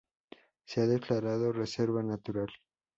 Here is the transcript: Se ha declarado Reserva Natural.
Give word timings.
Se 0.65 0.81
ha 0.81 0.87
declarado 0.87 1.53
Reserva 1.53 2.01
Natural. 2.01 2.49